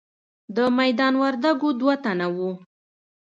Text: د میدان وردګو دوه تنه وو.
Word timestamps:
د 0.55 0.57
میدان 0.79 1.13
وردګو 1.21 1.69
دوه 1.79 1.95
تنه 2.03 2.27
وو. 2.35 2.51